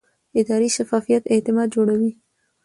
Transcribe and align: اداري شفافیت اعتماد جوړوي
اداري 0.39 0.69
شفافیت 0.77 1.23
اعتماد 1.33 1.67
جوړوي 1.75 2.11